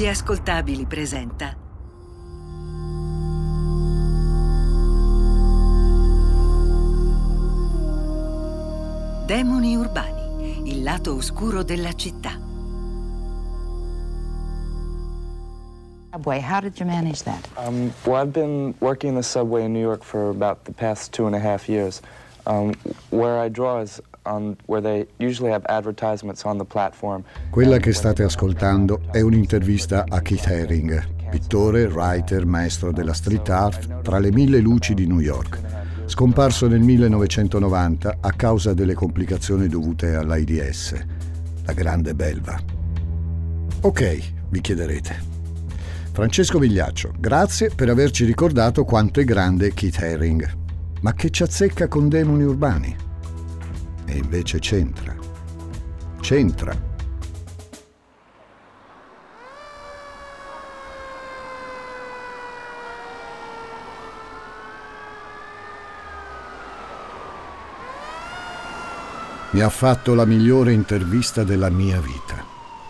[0.00, 1.54] Gli ascoltabili presenta
[9.26, 12.30] Demoni urbani, il lato oscuro della città.
[16.12, 17.46] Subway, how did you manage that?
[17.58, 21.12] Um, well, I've been working in the subway in New York for about the past
[21.12, 22.00] two and a half years.
[22.46, 22.72] Um,
[23.10, 24.00] where I draw is
[27.50, 34.02] Quella che state ascoltando è un'intervista a Keith Haring, pittore, writer, maestro della street art
[34.02, 35.58] tra le mille luci di New York,
[36.04, 40.94] scomparso nel 1990 a causa delle complicazioni dovute all'AIDS,
[41.64, 42.58] la grande belva.
[43.82, 44.18] Ok,
[44.50, 45.28] vi chiederete.
[46.12, 50.58] Francesco Vigliaccio, grazie per averci ricordato quanto è grande Keith Haring.
[51.00, 53.08] Ma che ci azzecca con demoni urbani?
[54.10, 55.14] E invece c'entra.
[56.20, 56.76] C'entra.
[69.52, 72.44] Mi ha fatto la migliore intervista della mia vita,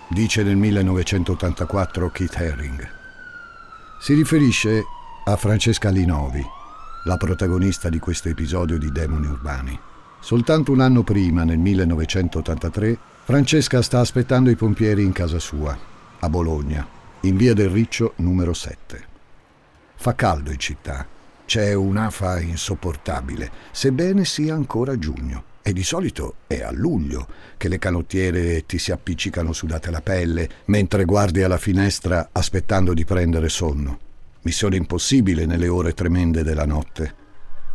[0.09, 2.89] dice nel 1984 Keith Haring.
[4.01, 4.85] Si riferisce
[5.27, 6.43] a Francesca Linovi,
[7.05, 9.81] la protagonista di questo episodio di Demoni Urbani.
[10.21, 15.77] Soltanto un anno prima, nel 1983, Francesca sta aspettando i pompieri in casa sua,
[16.19, 16.87] a Bologna,
[17.23, 19.09] in via del Riccio numero 7.
[19.97, 21.07] Fa caldo in città,
[21.47, 25.45] c'è un'afa insopportabile, sebbene sia ancora giugno.
[25.63, 27.27] E di solito è a luglio
[27.57, 33.05] che le canottiere ti si appiccicano sudate la pelle mentre guardi alla finestra aspettando di
[33.05, 33.99] prendere sonno.
[34.43, 37.15] Missione impossibile nelle ore tremende della notte.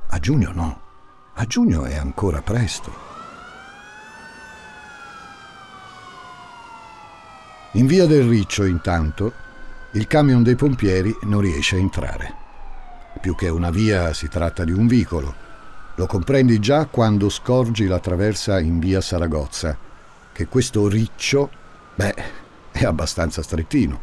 [0.08, 0.85] A giugno no.
[1.38, 2.94] A giugno è ancora presto.
[7.74, 9.34] In via del Riccio, intanto,
[9.92, 12.34] il camion dei pompieri non riesce a entrare.
[13.20, 15.36] Più che una via si tratta di un vicolo.
[15.96, 19.78] Lo comprendi già quando scorgi la traversa in via Saragozza,
[20.32, 21.50] che questo riccio,
[21.96, 22.16] beh,
[22.72, 24.00] è abbastanza strettino.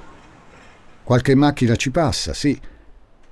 [1.02, 2.60] Qualche macchina ci passa, sì,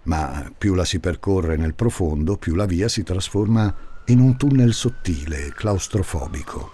[0.05, 4.75] ma più la si percorre nel profondo, più la via si trasforma in un tunnel
[4.75, 6.71] sottile, claustrofobico.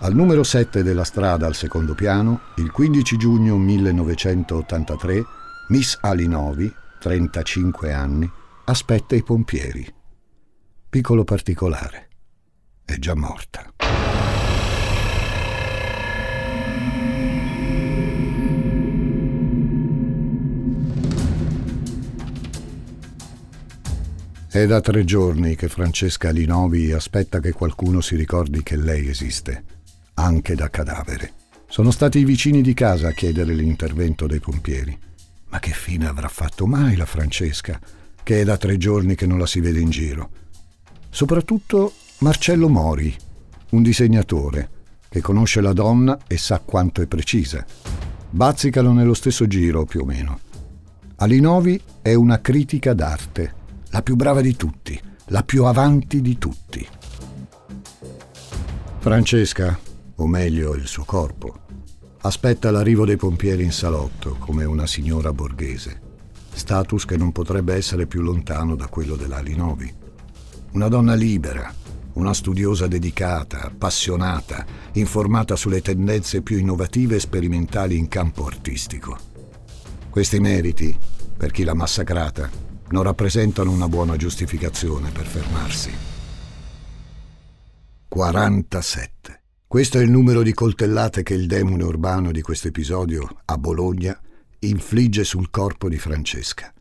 [0.00, 5.24] Al numero 7 della strada al secondo piano, il 15 giugno 1983,
[5.70, 8.30] Miss Alinovi, 35 anni,
[8.66, 9.92] aspetta i pompieri.
[10.88, 12.08] Piccolo particolare,
[12.84, 14.07] è già morta.
[24.50, 29.62] È da tre giorni che Francesca Linovi aspetta che qualcuno si ricordi che lei esiste,
[30.14, 31.32] anche da cadavere.
[31.68, 34.98] Sono stati i vicini di casa a chiedere l'intervento dei pompieri.
[35.50, 37.78] Ma che fine avrà fatto mai la Francesca,
[38.22, 40.30] che è da tre giorni che non la si vede in giro?
[41.10, 43.14] Soprattutto Marcello Mori,
[43.72, 44.70] un disegnatore,
[45.10, 47.66] che conosce la donna e sa quanto è precisa.
[48.30, 50.40] Bazzicano nello stesso giro, più o meno.
[51.16, 53.56] Alinovi è una critica d'arte
[53.90, 56.86] la più brava di tutti, la più avanti di tutti.
[58.98, 59.78] Francesca,
[60.16, 61.60] o meglio il suo corpo,
[62.22, 66.00] aspetta l'arrivo dei pompieri in salotto come una signora borghese,
[66.52, 69.94] status che non potrebbe essere più lontano da quello dell'Alinovi.
[70.72, 71.72] Una donna libera,
[72.14, 79.16] una studiosa dedicata, appassionata, informata sulle tendenze più innovative e sperimentali in campo artistico.
[80.10, 80.96] Questi meriti,
[81.36, 85.90] per chi l'ha massacrata, non rappresentano una buona giustificazione per fermarsi.
[88.08, 89.42] 47.
[89.66, 94.18] Questo è il numero di coltellate che il demone urbano di questo episodio, a Bologna,
[94.60, 96.72] infligge sul corpo di Francesca.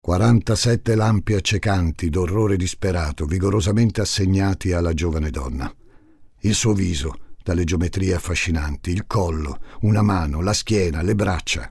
[0.00, 5.74] 47 lampi accecanti d'orrore disperato, vigorosamente assegnati alla giovane donna.
[6.40, 11.70] Il suo viso, dalle geometrie affascinanti, il collo, una mano, la schiena, le braccia.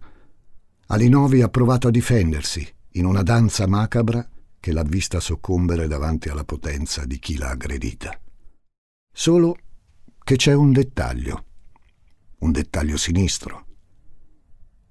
[0.87, 4.27] Alinovi ha provato a difendersi, in una danza macabra
[4.59, 8.19] che l'ha vista soccombere davanti alla potenza di chi l'ha aggredita.
[9.11, 9.57] Solo
[10.23, 11.45] che c'è un dettaglio,
[12.39, 13.65] un dettaglio sinistro.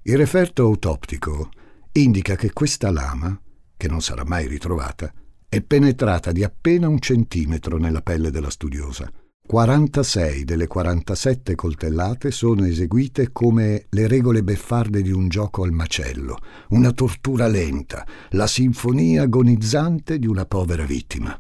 [0.02, 1.50] Il referto autoptico
[1.93, 3.40] indica che questa lama,
[3.76, 5.12] che non sarà mai ritrovata,
[5.48, 9.10] è penetrata di appena un centimetro nella pelle della studiosa
[9.44, 16.39] 46 delle 47 coltellate sono eseguite come le regole beffarde di un gioco al macello,
[16.71, 21.39] una tortura lenta, la sinfonia agonizzante di una povera vittima.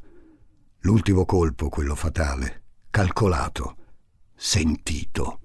[0.80, 3.76] L'ultimo colpo, quello fatale, calcolato,
[4.34, 5.40] sentito,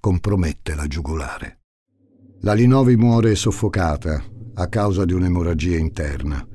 [0.00, 1.60] compromette la giugulare.
[2.40, 4.22] La Linovi muore soffocata
[4.54, 6.46] a causa di un'emorragia interna,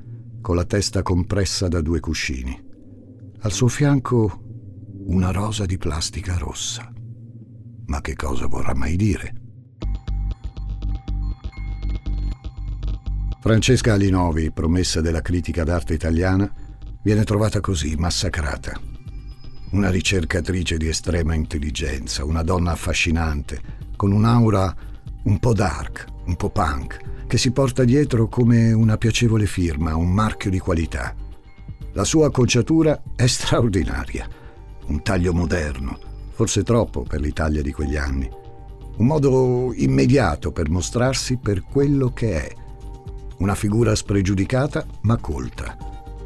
[0.42, 2.68] con la testa compressa da due cuscini.
[3.40, 4.44] Al suo fianco
[5.10, 6.88] una rosa di plastica rossa.
[7.88, 9.34] Ma che cosa vorrà mai dire?
[13.42, 16.54] Francesca Alinovi, promessa della critica d'arte italiana,
[17.02, 18.80] viene trovata così, massacrata.
[19.72, 23.62] Una ricercatrice di estrema intelligenza, una donna affascinante,
[23.96, 24.76] con un'aura
[25.24, 30.12] un po' dark, un po' punk, che si porta dietro come una piacevole firma, un
[30.12, 31.16] marchio di qualità.
[31.94, 34.39] La sua acconciatura è straordinaria,
[34.90, 35.98] un taglio moderno,
[36.32, 38.30] forse troppo per l'Italia di quegli anni,
[38.98, 42.56] un modo immediato per mostrarsi per quello che è,
[43.38, 45.78] una figura spregiudicata ma colta,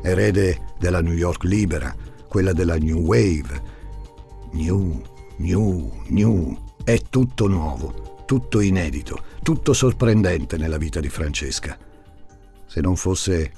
[0.02, 1.96] erede della New York libera,
[2.28, 3.72] quella della New Wave.
[4.54, 5.02] New,
[5.38, 11.78] new, new, è tutto nuovo, tutto inedito, tutto sorprendente nella vita di Francesca.
[12.66, 13.52] Se non fosse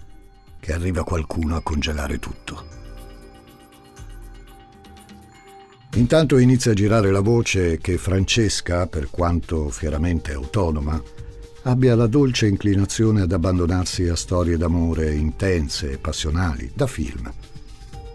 [0.59, 2.74] che arriva qualcuno a congelare tutto.
[5.95, 11.01] Intanto inizia a girare la voce che Francesca, per quanto fieramente autonoma,
[11.63, 17.31] abbia la dolce inclinazione ad abbandonarsi a storie d'amore intense e passionali, da film.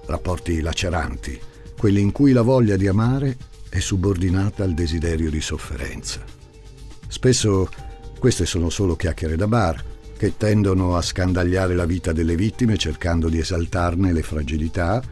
[0.04, 1.40] Rapporti laceranti,
[1.78, 3.38] quelli in cui la voglia di amare
[3.70, 6.22] è subordinata al desiderio di sofferenza.
[7.08, 7.66] Spesso
[8.18, 9.82] queste sono solo chiacchiere da bar,
[10.18, 15.02] che tendono a scandagliare la vita delle vittime cercando di esaltarne le fragilità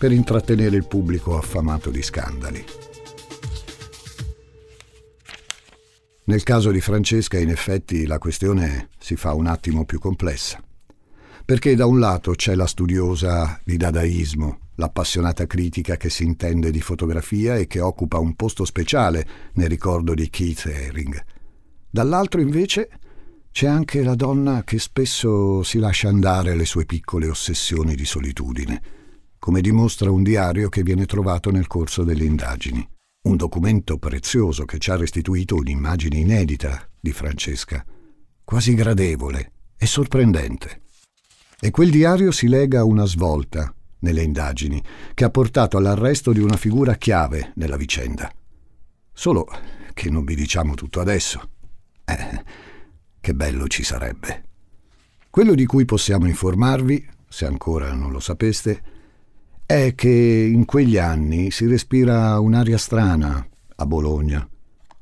[0.00, 2.64] per intrattenere il pubblico affamato di scandali.
[6.24, 10.58] Nel caso di Francesca, in effetti, la questione si fa un attimo più complessa.
[11.44, 16.80] Perché da un lato c'è la studiosa di dadaismo, l'appassionata critica che si intende di
[16.80, 19.26] fotografia e che occupa un posto speciale
[19.56, 21.22] nel ricordo di Keith Haring.
[21.90, 22.88] Dall'altro invece
[23.52, 28.99] c'è anche la donna che spesso si lascia andare alle sue piccole ossessioni di solitudine,
[29.40, 32.86] come dimostra un diario che viene trovato nel corso delle indagini.
[33.22, 37.82] Un documento prezioso che ci ha restituito un'immagine inedita di Francesca,
[38.44, 40.82] quasi gradevole e sorprendente.
[41.58, 44.82] E quel diario si lega a una svolta nelle indagini
[45.14, 48.30] che ha portato all'arresto di una figura chiave nella vicenda.
[49.10, 49.48] Solo
[49.94, 51.48] che non vi diciamo tutto adesso.
[52.04, 52.44] Eh,
[53.18, 54.44] che bello ci sarebbe.
[55.30, 58.98] Quello di cui possiamo informarvi, se ancora non lo sapeste,
[59.70, 63.46] è che in quegli anni si respira un'aria strana
[63.76, 64.44] a Bologna,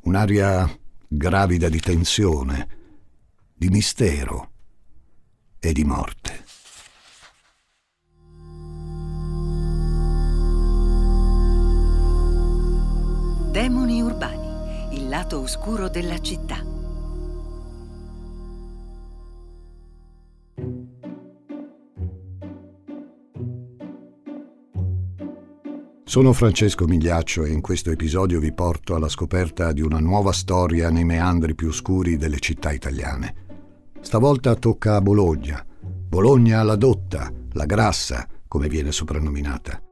[0.02, 0.70] un'aria
[1.08, 2.68] gravida di tensione,
[3.54, 4.50] di mistero
[5.58, 6.44] e di morte.
[13.50, 16.77] Demoni urbani, il lato oscuro della città.
[26.08, 30.88] Sono Francesco Migliaccio e in questo episodio vi porto alla scoperta di una nuova storia
[30.88, 33.34] nei meandri più oscuri delle città italiane.
[34.00, 35.62] Stavolta tocca a Bologna.
[36.08, 39.82] Bologna la dotta, la grassa, come viene soprannominata.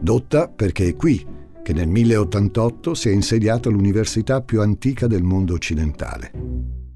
[0.00, 1.24] Dotta perché è qui
[1.62, 6.32] che nel 1088 si è insediata l'università più antica del mondo occidentale.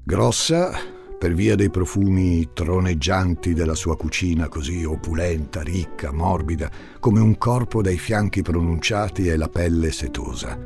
[0.03, 7.37] Grossa per via dei profumi troneggianti della sua cucina così opulenta, ricca, morbida, come un
[7.37, 10.59] corpo dai fianchi pronunciati e la pelle setosa.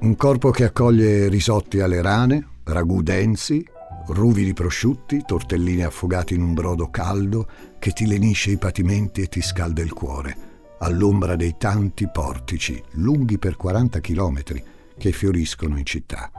[0.00, 3.66] Un corpo che accoglie risotti alle rane, ragù densi,
[4.08, 9.40] ruvidi prosciutti, tortellini affogati in un brodo caldo che ti lenisce i patimenti e ti
[9.40, 10.36] scalda il cuore,
[10.80, 14.62] all'ombra dei tanti portici, lunghi per 40 chilometri,
[14.98, 16.30] che fioriscono in città.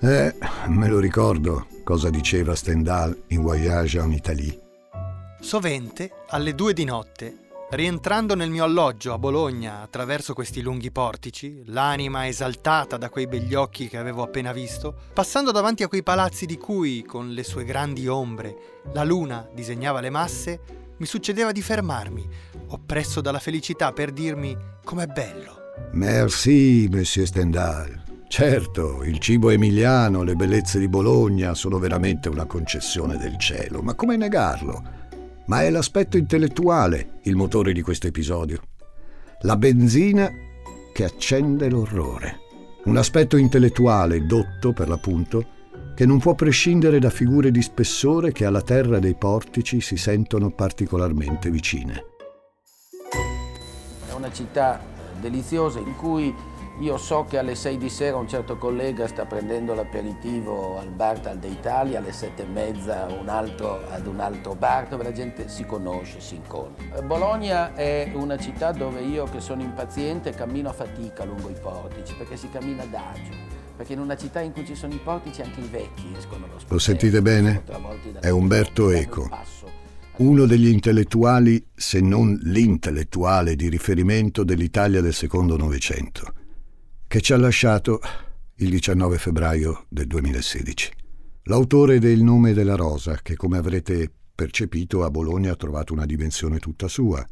[0.00, 0.34] Eh,
[0.68, 4.60] me lo ricordo cosa diceva Stendhal in Voyage en Italie.
[5.40, 11.62] Sovente, alle due di notte, rientrando nel mio alloggio a Bologna attraverso questi lunghi portici,
[11.66, 16.44] l'anima esaltata da quei begli occhi che avevo appena visto, passando davanti a quei palazzi
[16.44, 20.60] di cui, con le sue grandi ombre, la luna disegnava le masse,
[20.98, 22.28] mi succedeva di fermarmi,
[22.68, 25.72] oppresso dalla felicità per dirmi com'è bello.
[25.92, 28.05] Merci, Monsieur Stendhal.
[28.28, 33.94] Certo, il cibo emiliano, le bellezze di Bologna sono veramente una concessione del cielo, ma
[33.94, 34.82] come negarlo?
[35.46, 38.60] Ma è l'aspetto intellettuale il motore di questo episodio.
[39.42, 40.28] La benzina
[40.92, 42.40] che accende l'orrore.
[42.84, 45.46] Un aspetto intellettuale dotto, per l'appunto,
[45.94, 50.50] che non può prescindere da figure di spessore che alla terra dei portici si sentono
[50.50, 52.04] particolarmente vicine.
[54.08, 54.80] È una città
[55.20, 56.34] deliziosa in cui
[56.80, 61.20] Io so che alle 6 di sera un certo collega sta prendendo l'aperitivo al bar
[61.20, 65.48] Tal d'Italia, alle 7 e mezza un altro ad un altro bar dove la gente
[65.48, 67.00] si conosce, si incontra.
[67.00, 72.14] Bologna è una città dove io che sono impaziente cammino a fatica lungo i portici
[72.14, 73.32] perché si cammina adagio.
[73.74, 76.58] Perché in una città in cui ci sono i portici anche i vecchi escono allo
[76.68, 77.62] Lo sentite bene?
[78.20, 79.30] È Umberto Eco,
[80.16, 86.44] uno degli intellettuali, se non l'intellettuale di riferimento dell'Italia del secondo Novecento
[87.16, 87.98] che ci ha lasciato
[88.56, 90.92] il 19 febbraio del 2016.
[91.44, 96.58] L'autore del Nome della Rosa, che come avrete percepito a Bologna ha trovato una dimensione
[96.58, 97.26] tutta sua.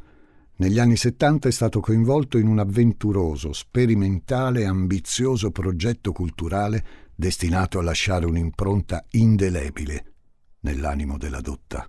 [0.55, 7.77] Negli anni 70 è stato coinvolto in un avventuroso, sperimentale e ambizioso progetto culturale destinato
[7.77, 10.13] a lasciare un'impronta indelebile
[10.61, 11.87] nell'animo della dotta.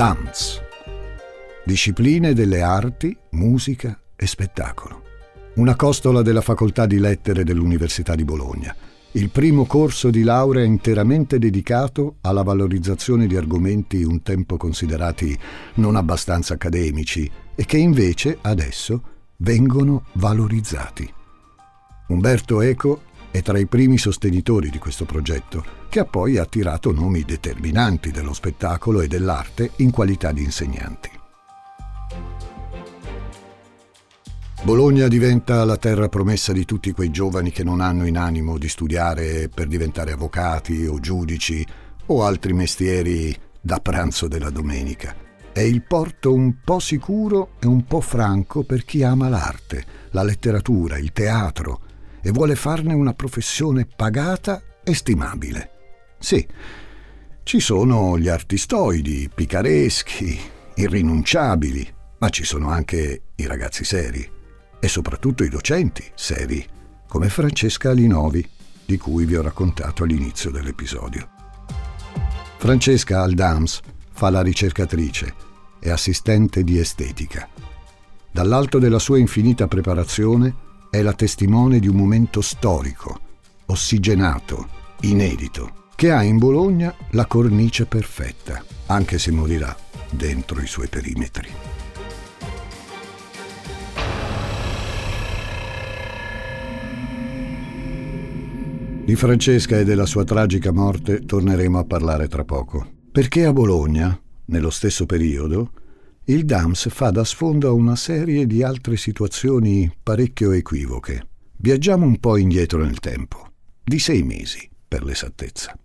[0.00, 0.62] Dance.
[1.62, 5.02] Discipline delle arti, musica e spettacolo.
[5.56, 8.74] Una costola della Facoltà di Lettere dell'Università di Bologna.
[9.10, 15.38] Il primo corso di laurea interamente dedicato alla valorizzazione di argomenti un tempo considerati
[15.74, 19.02] non abbastanza accademici e che invece adesso
[19.36, 21.12] vengono valorizzati.
[22.06, 27.22] Umberto Eco è tra i primi sostenitori di questo progetto, che ha poi attirato nomi
[27.22, 31.10] determinanti dello spettacolo e dell'arte in qualità di insegnanti.
[34.62, 38.68] Bologna diventa la terra promessa di tutti quei giovani che non hanno in animo di
[38.68, 41.66] studiare per diventare avvocati o giudici
[42.06, 45.14] o altri mestieri da pranzo della domenica.
[45.52, 50.22] È il porto un po' sicuro e un po' franco per chi ama l'arte, la
[50.22, 51.80] letteratura, il teatro,
[52.22, 55.70] e vuole farne una professione pagata e stimabile.
[56.18, 56.46] Sì,
[57.42, 60.38] ci sono gli artistoidi, picareschi,
[60.74, 64.28] irrinunciabili, ma ci sono anche i ragazzi seri
[64.78, 66.64] e soprattutto i docenti seri,
[67.08, 68.46] come Francesca Alinovi,
[68.84, 71.28] di cui vi ho raccontato all'inizio dell'episodio.
[72.56, 73.80] Francesca Aldams
[74.12, 75.34] fa la ricercatrice
[75.80, 77.48] e assistente di estetica.
[78.30, 80.54] Dall'alto della sua infinita preparazione
[80.90, 83.20] è la testimone di un momento storico,
[83.66, 84.68] ossigenato,
[85.02, 89.74] inedito, che ha in Bologna la cornice perfetta, anche se morirà
[90.10, 91.48] dentro i suoi perimetri.
[99.04, 102.86] Di Francesca e della sua tragica morte torneremo a parlare tra poco.
[103.12, 104.16] Perché a Bologna,
[104.46, 105.70] nello stesso periodo,
[106.30, 111.26] il DAMS fa da sfondo a una serie di altre situazioni parecchio equivoche.
[111.56, 113.50] Viaggiamo un po' indietro nel tempo,
[113.82, 115.76] di sei mesi per l'esattezza.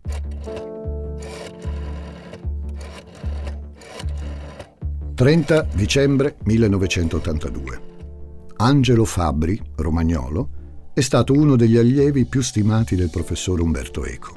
[5.16, 7.82] «30 dicembre 1982.
[8.58, 10.50] Angelo Fabri, romagnolo,
[10.94, 14.36] è stato uno degli allievi più stimati del professor Umberto Eco.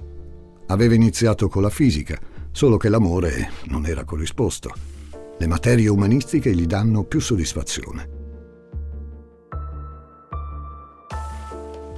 [0.68, 2.18] Aveva iniziato con la fisica,
[2.50, 4.96] solo che l'amore non era corrisposto
[5.38, 8.16] le materie umanistiche gli danno più soddisfazione.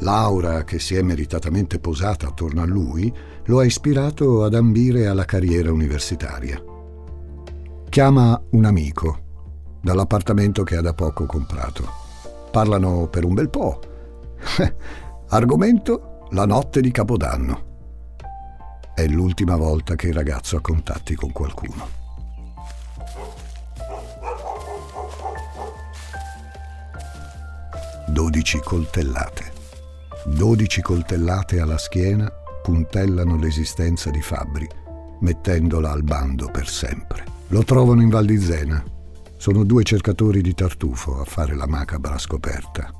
[0.00, 3.12] L'aura che si è meritatamente posata attorno a lui
[3.44, 6.62] lo ha ispirato ad ambire alla carriera universitaria.
[7.88, 9.28] Chiama un amico
[9.82, 11.84] dall'appartamento che ha da poco comprato.
[12.50, 13.80] Parlano per un bel po'.
[15.28, 17.68] Argomento la notte di Capodanno.
[18.94, 21.99] È l'ultima volta che il ragazzo ha contatti con qualcuno.
[28.10, 29.52] 12 coltellate.
[30.24, 32.28] 12 coltellate alla schiena
[32.60, 34.68] puntellano l'esistenza di Fabri,
[35.20, 37.24] mettendola al bando per sempre.
[37.48, 38.82] Lo trovano in Val di Zena.
[39.36, 42.92] Sono due cercatori di tartufo a fare la macabra scoperta.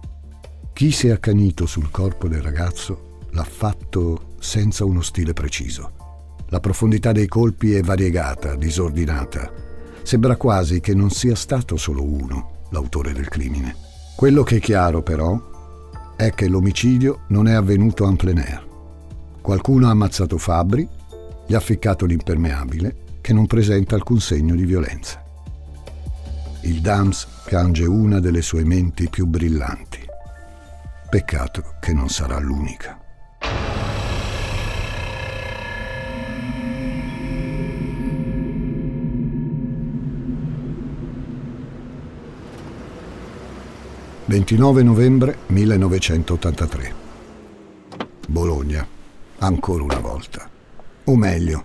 [0.73, 6.37] Chi si è accanito sul corpo del ragazzo l'ha fatto senza uno stile preciso.
[6.51, 9.53] La profondità dei colpi è variegata, disordinata.
[10.03, 13.90] Sembra quasi che non sia stato solo uno l'autore del crimine.
[14.21, 18.67] Quello che è chiaro però è che l'omicidio non è avvenuto en plein air.
[19.41, 20.87] Qualcuno ha ammazzato Fabri,
[21.47, 25.25] gli ha ficcato l'impermeabile che non presenta alcun segno di violenza.
[26.65, 30.01] Il Dams piange una delle sue menti più brillanti.
[31.09, 33.01] Peccato che non sarà l'unica.
[44.31, 46.95] 29 novembre 1983.
[48.29, 48.87] Bologna,
[49.39, 50.49] ancora una volta.
[51.07, 51.65] O meglio,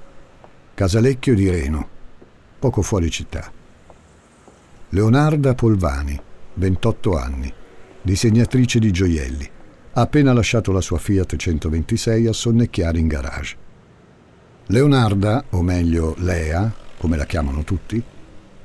[0.73, 1.87] Casalecchio di Reno,
[2.57, 3.51] poco fuori città.
[4.89, 6.19] Leonarda Polvani,
[6.55, 7.53] 28 anni,
[8.01, 9.47] disegnatrice di gioielli.
[9.93, 13.55] Ha appena lasciato la sua Fiat 126 a sonnecchiare in garage.
[14.65, 18.03] Leonarda, o meglio Lea, come la chiamano tutti,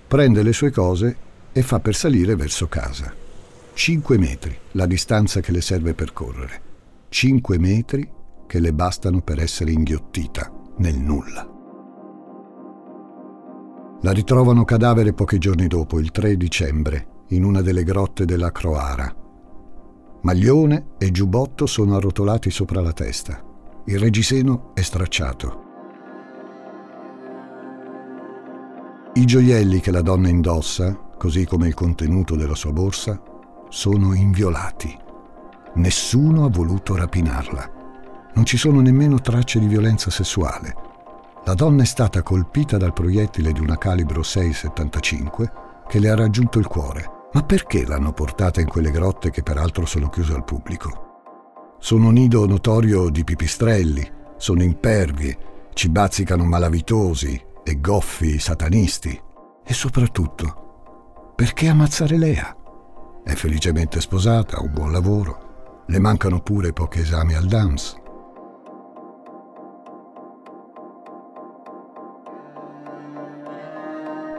[0.08, 1.16] prende le sue cose
[1.52, 3.19] e fa per salire verso casa.
[3.72, 6.62] 5 metri, la distanza che le serve per correre.
[7.08, 8.08] 5 metri
[8.46, 11.48] che le bastano per essere inghiottita nel nulla.
[14.02, 19.14] La ritrovano cadavere pochi giorni dopo, il 3 dicembre, in una delle grotte della Croara.
[20.22, 23.42] Maglione e giubbotto sono arrotolati sopra la testa.
[23.86, 25.68] Il reggiseno è stracciato.
[29.14, 33.20] I gioielli che la donna indossa, così come il contenuto della sua borsa,
[33.70, 34.98] sono inviolati.
[35.74, 37.78] Nessuno ha voluto rapinarla.
[38.34, 40.74] Non ci sono nemmeno tracce di violenza sessuale.
[41.44, 45.52] La donna è stata colpita dal proiettile di una calibro 6,75
[45.88, 47.18] che le ha raggiunto il cuore.
[47.32, 51.76] Ma perché l'hanno portata in quelle grotte che peraltro sono chiuse al pubblico?
[51.78, 55.36] Sono nido notorio di pipistrelli, sono impervi,
[55.72, 59.18] ci bazzicano malavitosi e goffi satanisti.
[59.64, 62.54] E soprattutto, perché ammazzare Lea?
[63.22, 67.96] È felicemente sposata, ha un buon lavoro, le mancano pure pochi esami al DAMS.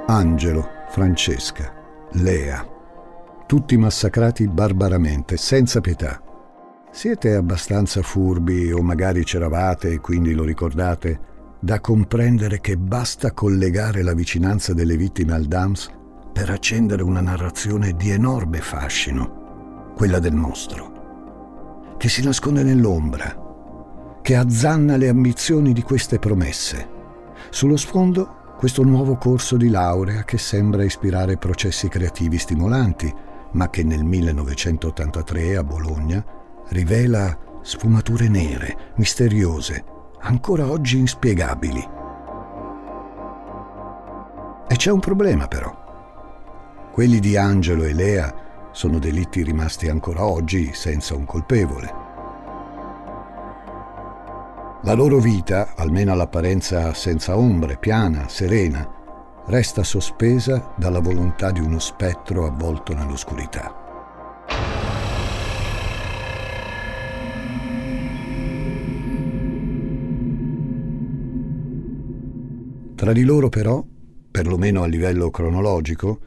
[0.07, 1.73] Angelo, Francesca,
[2.13, 2.67] Lea,
[3.45, 6.21] tutti massacrati barbaramente, senza pietà.
[6.91, 14.01] Siete abbastanza furbi, o magari c'eravate e quindi lo ricordate, da comprendere che basta collegare
[14.01, 15.99] la vicinanza delle vittime al DAMS
[16.31, 24.35] per accendere una narrazione di enorme fascino, quella del mostro, che si nasconde nell'ombra, che
[24.35, 26.99] azzanna le ambizioni di queste promesse.
[27.49, 33.11] Sullo sfondo questo nuovo corso di laurea che sembra ispirare processi creativi stimolanti,
[33.53, 36.23] ma che nel 1983 a Bologna
[36.69, 39.83] rivela sfumature nere, misteriose,
[40.21, 41.89] ancora oggi inspiegabili.
[44.67, 45.80] E c'è un problema però.
[46.91, 51.93] Quelli di Angelo e Lea sono delitti rimasti ancora oggi senza un colpevole.
[54.83, 58.85] La loro vita, almeno all'apparenza senza ombre, piana, serena,
[59.45, 63.73] resta sospesa dalla volontà di uno spettro avvolto nell'oscurità.
[72.95, 73.81] Tra di loro però,
[74.29, 76.19] perlomeno a livello cronologico,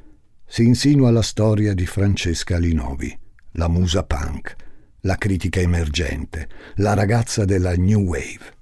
[0.47, 3.17] si insinua la storia di Francesca Linovi,
[3.53, 4.55] la musa punk,
[5.01, 8.53] la critica emergente, la ragazza della New Wave.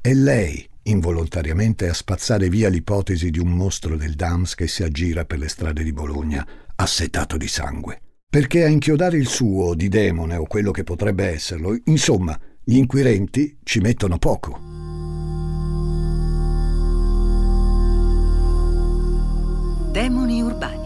[0.00, 5.24] È lei, involontariamente, a spazzare via l'ipotesi di un mostro del Dams che si aggira
[5.24, 8.00] per le strade di Bologna, assetato di sangue.
[8.30, 13.58] Perché a inchiodare il suo di demone o quello che potrebbe esserlo, insomma, gli inquirenti
[13.64, 14.58] ci mettono poco.
[19.90, 20.79] Demoni urbani,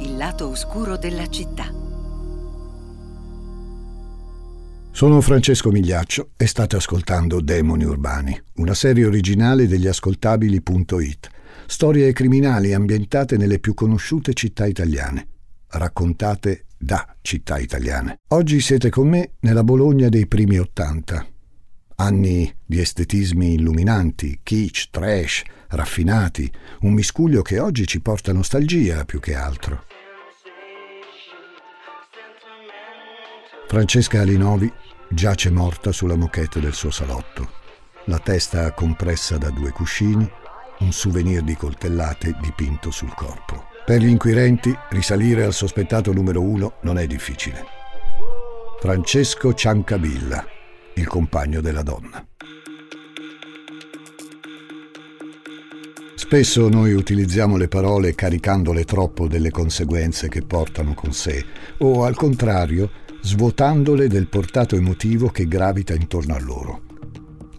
[0.00, 1.72] il lato oscuro della città.
[4.92, 11.28] Sono Francesco Migliaccio e state ascoltando Demoni Urbani, una serie originale degli ascoltabili.it,
[11.66, 15.26] storie criminali ambientate nelle più conosciute città italiane,
[15.68, 18.20] raccontate da città italiane.
[18.28, 21.26] Oggi siete con me nella Bologna dei primi Ottanta.
[21.96, 26.50] Anni di estetismi illuminanti, kitsch, trash, raffinati,
[26.80, 29.84] un miscuglio che oggi ci porta nostalgia più che altro.
[33.66, 34.72] Francesca Alinovi
[35.10, 37.50] giace morta sulla moquette del suo salotto,
[38.04, 40.30] la testa compressa da due cuscini,
[40.80, 43.66] un souvenir di coltellate dipinto sul corpo.
[43.84, 47.64] Per gli inquirenti risalire al sospettato numero uno non è difficile.
[48.80, 50.46] Francesco Ciancabilla,
[50.94, 52.27] il compagno della donna.
[56.28, 61.42] Spesso noi utilizziamo le parole caricandole troppo delle conseguenze che portano con sé,
[61.78, 62.90] o al contrario,
[63.22, 66.82] svuotandole del portato emotivo che gravita intorno a loro.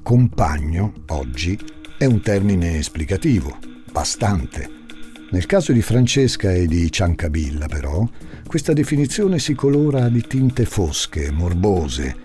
[0.04, 1.60] Compagno, oggi,
[1.98, 3.58] è un termine esplicativo,
[3.92, 4.70] bastante.
[5.32, 8.08] Nel caso di Francesca e di Ciancabilla, però,
[8.46, 12.16] questa definizione si colora di tinte fosche, morbose,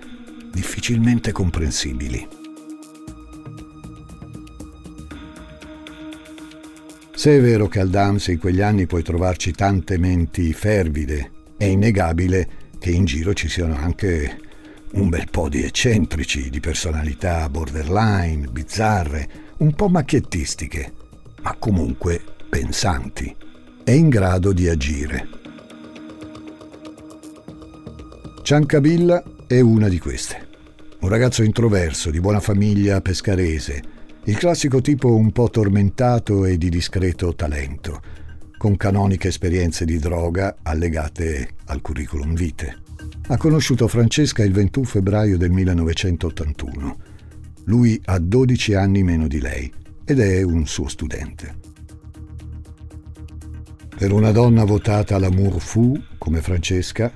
[0.53, 2.44] difficilmente comprensibili.
[7.25, 11.65] Se è vero che al Dams in quegli anni puoi trovarci tante menti fervide, è
[11.65, 12.47] innegabile
[12.79, 14.39] che in giro ci siano anche
[14.93, 19.29] un bel po' di eccentrici, di personalità borderline, bizzarre,
[19.61, 20.93] un po' macchiettistiche.
[21.41, 23.35] ma comunque pensanti
[23.85, 25.27] e in grado di agire.
[28.43, 30.47] Ciancabilla è una di queste.
[31.01, 33.94] Un ragazzo introverso, di buona famiglia pescarese,
[34.27, 38.01] il classico tipo un po' tormentato e di discreto talento,
[38.57, 42.75] con canoniche esperienze di droga allegate al curriculum vitae.
[43.29, 46.97] Ha conosciuto Francesca il 21 febbraio del 1981.
[47.65, 49.71] Lui ha 12 anni meno di lei
[50.07, 51.57] ed è un suo studente.
[53.97, 57.13] Per una donna votata all'amour fou come Francesca,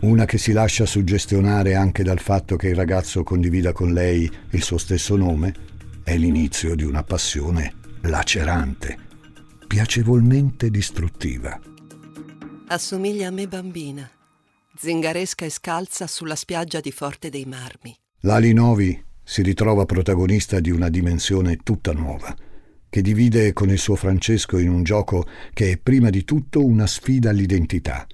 [0.00, 4.62] una che si lascia suggestionare anche dal fatto che il ragazzo condivida con lei il
[4.62, 5.74] suo stesso nome,
[6.06, 8.96] è l'inizio di una passione lacerante
[9.66, 11.58] piacevolmente distruttiva.
[12.68, 14.08] Assomiglia a me bambina,
[14.76, 17.92] zingaresca e scalza sulla spiaggia di Forte dei Marmi.
[18.20, 22.32] Lali Novi si ritrova protagonista di una dimensione tutta nuova,
[22.88, 26.86] che divide con il suo Francesco in un gioco che è prima di tutto una
[26.86, 28.06] sfida all'identità.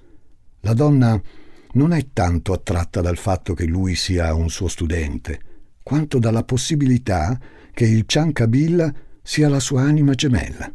[0.61, 1.21] La donna
[1.73, 5.52] non è tanto attratta dal fatto che lui sia un suo studente,
[5.83, 7.39] quanto dalla possibilità
[7.71, 10.73] che il Ciancabilla sia la sua anima gemella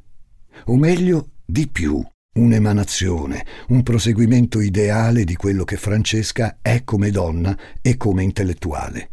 [0.67, 7.57] o meglio di più, un'emanazione, un proseguimento ideale di quello che Francesca è come donna
[7.81, 9.11] e come intellettuale.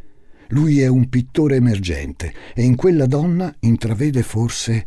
[0.49, 4.85] Lui è un pittore emergente e in quella donna intravede forse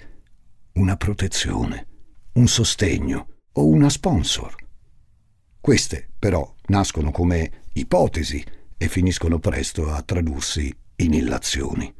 [0.75, 1.87] una protezione,
[2.35, 4.55] un sostegno o una sponsor.
[5.61, 8.44] Queste però nascono come ipotesi
[8.77, 11.93] e finiscono presto a tradursi in illazioni.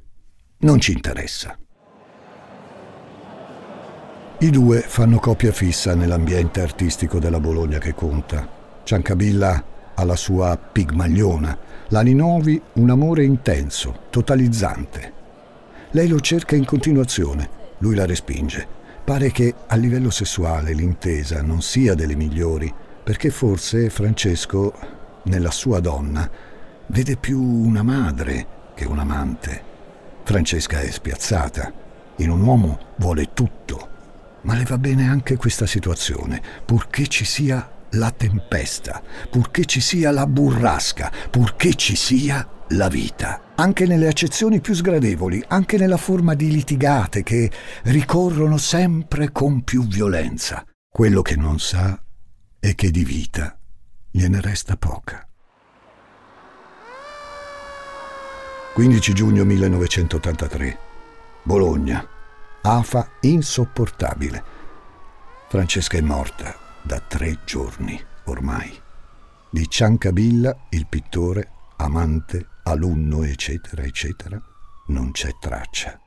[0.59, 1.57] Non ci interessa.
[4.41, 8.49] I due fanno coppia fissa nell'ambiente artistico della Bologna che conta.
[8.83, 11.57] Ciancabilla ha la sua pigmagliona,
[11.89, 15.13] Lani Novi un amore intenso, totalizzante.
[15.93, 18.67] Lei lo cerca in continuazione, lui la respinge.
[19.05, 22.73] Pare che a livello sessuale l'intesa non sia delle migliori,
[23.05, 24.73] perché forse Francesco,
[25.25, 26.29] nella sua donna,
[26.87, 29.61] vede più una madre che un amante.
[30.23, 31.73] Francesca è spiazzata.
[32.19, 33.89] In un uomo vuole tutto
[34.43, 40.11] ma le va bene anche questa situazione, purché ci sia la tempesta, purché ci sia
[40.11, 43.53] la burrasca, purché ci sia la vita.
[43.57, 47.51] Anche nelle accezioni più sgradevoli, anche nella forma di litigate che
[47.85, 50.65] ricorrono sempre con più violenza.
[50.89, 52.01] Quello che non sa
[52.59, 53.59] è che di vita
[54.11, 55.28] gliene resta poca.
[58.75, 60.79] 15 giugno 1983.
[61.43, 62.07] Bologna
[62.63, 64.43] afa insopportabile.
[65.49, 68.73] Francesca è morta da tre giorni ormai.
[69.51, 74.41] Di Ciancabilla, il pittore, amante, alunno, eccetera, eccetera,
[74.89, 75.99] non c'è traccia.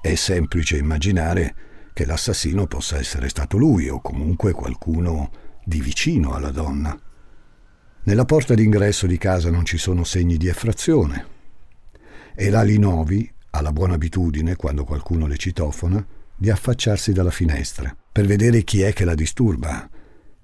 [0.00, 1.54] È semplice immaginare
[1.94, 5.30] che l'assassino possa essere stato lui o comunque qualcuno
[5.64, 6.98] di vicino alla donna.
[8.02, 11.34] Nella porta d'ingresso di casa non ci sono segni di effrazione
[12.38, 17.96] e la Linovi ha la buona abitudine, quando qualcuno le citofona, di affacciarsi dalla finestra
[18.12, 19.88] per vedere chi è che la disturba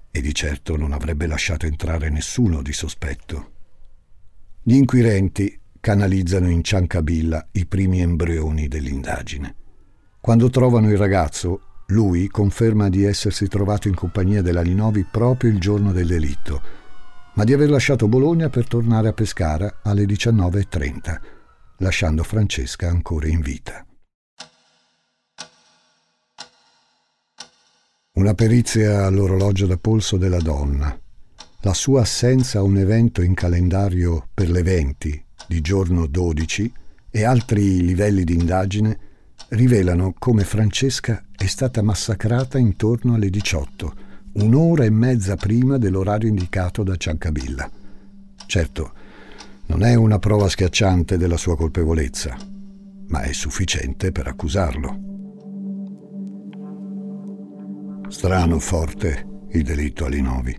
[0.09, 3.51] e di certo non avrebbe lasciato entrare nessuno di sospetto.
[4.63, 9.55] Gli inquirenti canalizzano in ciancabilla i primi embrioni dell'indagine.
[10.19, 15.59] Quando trovano il ragazzo, lui conferma di essersi trovato in compagnia della Linovi proprio il
[15.59, 16.61] giorno del delitto,
[17.35, 21.32] ma di aver lasciato Bologna per tornare a Pescara alle 19.30
[21.83, 23.85] lasciando Francesca ancora in vita.
[28.13, 30.97] Una perizia all'orologio da polso della donna,
[31.61, 36.73] la sua assenza a un evento in calendario per le 20 di giorno 12
[37.11, 38.99] e altri livelli di indagine
[39.49, 43.95] rivelano come Francesca è stata massacrata intorno alle 18,
[44.33, 47.69] un'ora e mezza prima dell'orario indicato da Ciancabilla.
[48.45, 48.93] Certo,
[49.65, 52.35] non è una prova schiacciante della sua colpevolezza,
[53.07, 55.11] ma è sufficiente per accusarlo.
[58.09, 60.55] Strano forte il delitto a Linovi.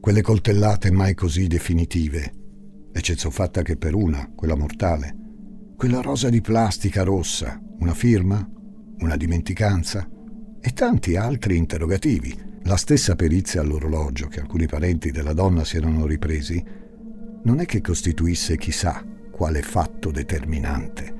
[0.00, 2.32] Quelle coltellate mai così definitive,
[2.92, 5.14] eccezione fatta che per una, quella mortale.
[5.76, 8.48] Quella rosa di plastica rossa, una firma,
[9.00, 10.08] una dimenticanza
[10.60, 12.46] e tanti altri interrogativi.
[12.62, 16.64] La stessa perizia all'orologio che alcuni parenti della donna si erano ripresi
[17.48, 21.14] non è che costituisse chissà quale fatto determinante.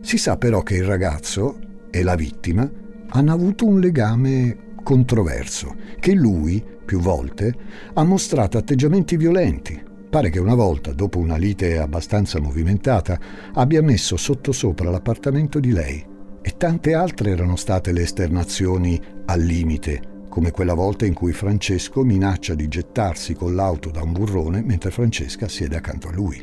[0.00, 1.58] Si sa però che il ragazzo
[1.90, 2.66] e la vittima
[3.08, 7.54] hanno avuto un legame controverso, che lui, più volte,
[7.92, 9.78] ha mostrato atteggiamenti violenti.
[10.08, 13.20] Pare che una volta, dopo una lite abbastanza movimentata,
[13.52, 16.02] abbia messo sottosopra l'appartamento di lei
[16.40, 22.02] E tante altre erano state le esternazioni al limite, come quella volta in cui Francesco
[22.04, 26.42] minaccia di gettarsi con l'auto da un burrone mentre Francesca siede accanto a lui.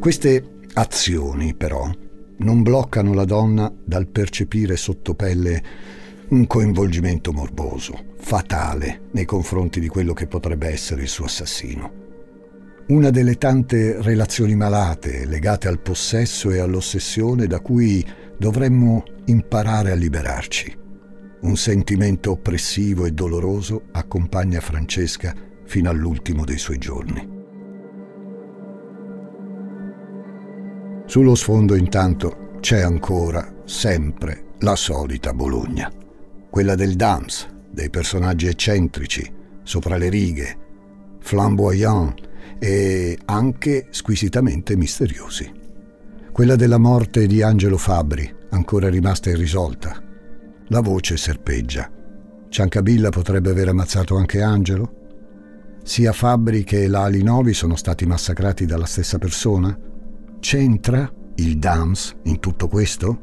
[0.00, 1.86] Queste azioni, però,
[2.38, 5.62] non bloccano la donna dal percepire sotto pelle
[6.28, 11.92] un coinvolgimento morboso, fatale nei confronti di quello che potrebbe essere il suo assassino.
[12.86, 18.02] Una delle tante relazioni malate legate al possesso e all'ossessione da cui
[18.38, 20.78] dovremmo imparare a liberarci.
[21.44, 27.28] Un sentimento oppressivo e doloroso accompagna Francesca fino all'ultimo dei suoi giorni.
[31.04, 35.92] Sullo sfondo intanto c'è ancora, sempre, la solita Bologna,
[36.48, 39.30] quella del dance, dei personaggi eccentrici,
[39.62, 40.56] sopra le righe,
[41.18, 42.22] flamboyant
[42.58, 45.52] e anche squisitamente misteriosi.
[46.32, 50.12] Quella della morte di Angelo Fabri, ancora rimasta irrisolta.
[50.68, 51.90] La voce serpeggia.
[52.48, 55.02] Ciancabilla potrebbe aver ammazzato anche Angelo?
[55.82, 59.78] Sia Fabri che Lali Novi sono stati massacrati dalla stessa persona?
[60.40, 63.20] C'entra il Dams in tutto questo?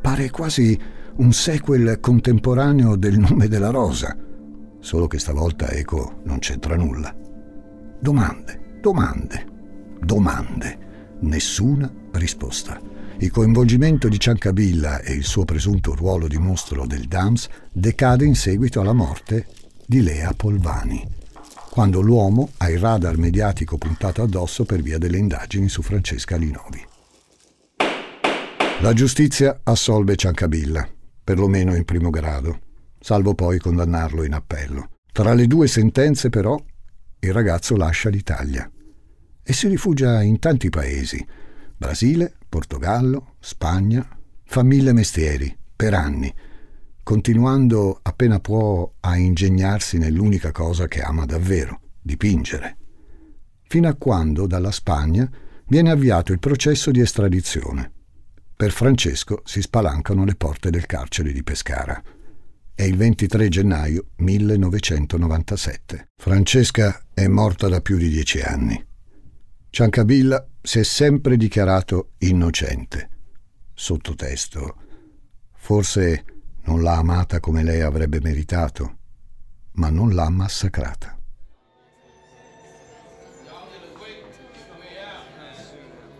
[0.00, 0.76] Pare quasi
[1.18, 4.16] un sequel contemporaneo del nome della rosa,
[4.80, 7.14] solo che stavolta Eco non c'entra nulla.
[8.00, 9.46] Domande, domande,
[10.00, 10.78] domande,
[11.20, 12.95] nessuna risposta.
[13.18, 18.34] Il coinvolgimento di Ciancabilla e il suo presunto ruolo di mostro del Dams decade in
[18.34, 19.46] seguito alla morte
[19.86, 21.16] di Lea Polvani
[21.76, 26.82] quando l'uomo ha il radar mediatico puntato addosso per via delle indagini su Francesca Linovi.
[28.80, 30.88] La giustizia assolve Ciancabilla,
[31.22, 32.60] perlomeno in primo grado,
[32.98, 34.88] salvo poi condannarlo in appello.
[35.12, 36.58] Tra le due sentenze, però,
[37.18, 38.70] il ragazzo lascia l'Italia
[39.42, 41.22] e si rifugia in tanti paesi,
[41.76, 44.06] Brasile, Portogallo, Spagna,
[44.44, 46.32] fa mille mestieri, per anni,
[47.02, 52.76] continuando appena può a ingegnarsi nell'unica cosa che ama davvero, dipingere.
[53.68, 55.30] Fino a quando dalla Spagna
[55.66, 57.92] viene avviato il processo di estradizione.
[58.56, 62.02] Per Francesco si spalancano le porte del carcere di Pescara.
[62.74, 66.08] È il 23 gennaio 1997.
[66.16, 68.82] Francesca è morta da più di dieci anni.
[69.76, 73.10] Ciancabilla si è sempre dichiarato innocente.
[73.74, 74.76] Sottotesto.
[75.52, 76.24] Forse
[76.62, 78.96] non l'ha amata come lei avrebbe meritato,
[79.72, 81.18] ma non l'ha massacrata.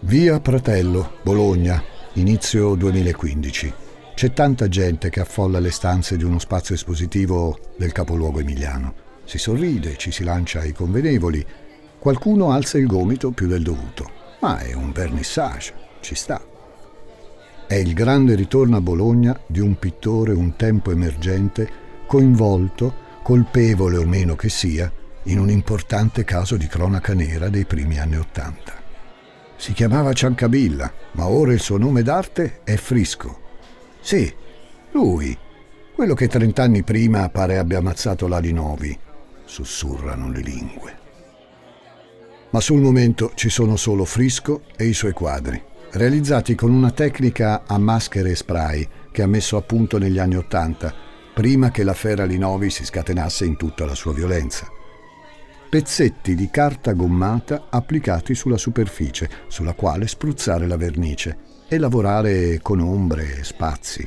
[0.01, 1.83] Via Pratello, Bologna,
[2.17, 3.73] inizio 2015.
[4.15, 8.95] C'è tanta gente che affolla le stanze di uno spazio espositivo del capoluogo emiliano.
[9.25, 11.65] Si sorride, ci si lancia ai convenevoli.
[11.99, 14.11] Qualcuno alza il gomito più del dovuto.
[14.41, 16.41] Ma è un vernissage, ci sta.
[17.67, 21.69] È il grande ritorno a Bologna di un pittore un tempo emergente,
[22.07, 24.93] coinvolto, colpevole o meno che sia,
[25.25, 28.75] in un importante caso di cronaca nera dei primi anni Ottanta.
[29.57, 33.41] Si chiamava Ciancabilla, ma ora il suo nome d'arte è Frisco.
[34.01, 34.33] Sì,
[34.93, 35.37] lui,
[35.93, 38.97] quello che trent'anni prima pare abbia ammazzato l'Ali Novi,
[39.45, 41.06] sussurrano le lingue.
[42.51, 47.63] Ma sul momento ci sono solo Frisco e i suoi quadri realizzati con una tecnica
[47.67, 50.93] a maschere e spray che ha messo a punto negli anni Ottanta,
[51.33, 54.69] prima che l'affaire Linovi si scatenasse in tutta la sua violenza.
[55.69, 62.81] Pezzetti di carta gommata applicati sulla superficie, sulla quale spruzzare la vernice e lavorare con
[62.81, 64.07] ombre e spazi.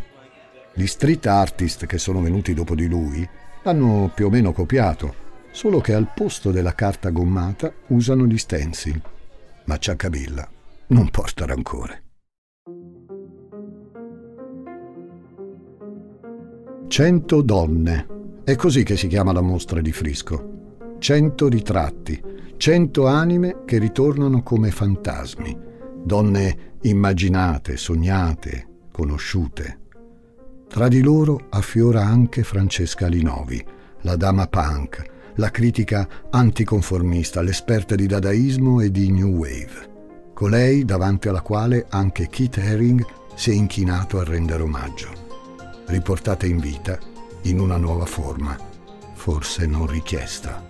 [0.73, 3.27] Gli street artist che sono venuti dopo di lui
[3.63, 5.27] l'hanno più o meno copiato,
[5.59, 9.01] solo che al posto della carta gommata usano gli stencil.
[9.65, 10.49] Ma Ciaccabilla
[10.87, 12.03] non porta rancore.
[16.87, 18.07] Cento donne.
[18.45, 20.77] È così che si chiama la mostra di Frisco.
[20.97, 22.23] Cento ritratti,
[22.55, 25.59] cento anime che ritornano come fantasmi,
[26.01, 29.79] donne immaginate, sognate, conosciute.
[30.69, 33.61] Tra di loro affiora anche Francesca Linovi,
[34.03, 39.89] la dama punk, la critica anticonformista, l'esperta di dadaismo e di new wave
[40.39, 45.09] colei davanti alla quale anche Keith Haring si è inchinato a rendere omaggio,
[45.87, 46.97] riportata in vita
[47.41, 48.57] in una nuova forma,
[49.15, 50.65] forse non richiesta.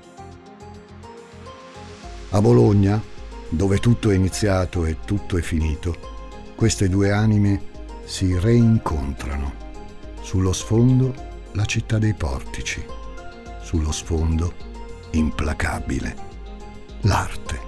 [2.32, 2.99] A Bologna,
[3.47, 5.95] dove tutto è iniziato e tutto è finito,
[6.55, 7.62] queste due anime
[8.05, 9.53] si reincontrano.
[10.21, 11.13] Sullo sfondo
[11.51, 12.84] la città dei portici,
[13.69, 14.51] sullo sfondo
[15.12, 16.15] implacabile
[17.01, 17.67] l'arte.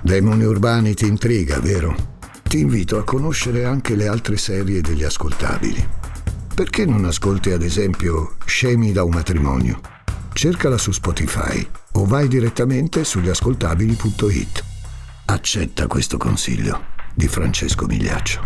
[0.00, 1.94] Demoni urbani ti intriga, vero?
[2.42, 5.86] Ti invito a conoscere anche le altre serie degli ascoltabili.
[6.54, 9.78] Perché non ascolti ad esempio Scemi da un matrimonio?
[10.32, 14.64] Cercala su Spotify o vai direttamente sugli ascoltabili.it.
[15.26, 18.40] Accetta questo consiglio di Francesco Migliaccio.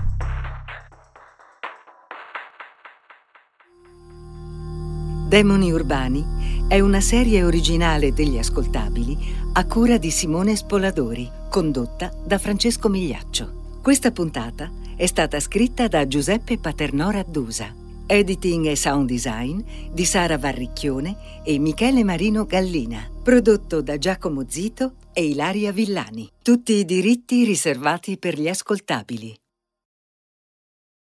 [5.29, 9.17] Demoni Urbani è una serie originale degli ascoltabili
[9.55, 13.79] a cura di Simone Spoladori, condotta da Francesco Migliaccio.
[13.83, 17.75] Questa puntata è stata scritta da Giuseppe Paternò Raddusa,
[18.09, 19.61] editing e sound design
[19.93, 26.29] di Sara Varricchione e Michele Marino Gallina, prodotto da Giacomo Zito e Ilaria Villani.
[26.43, 29.39] Tutti i diritti riservati per gli ascoltabili.